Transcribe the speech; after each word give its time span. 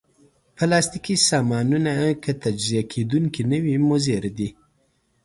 پلاستيکي 0.57 1.15
سامانونه 1.29 1.93
که 2.23 2.31
تجزیه 2.43 2.83
کېدونکي 2.91 3.41
نه 3.51 3.57
وي، 3.63 3.75
مضر 3.89 4.23
دي. 4.37 4.49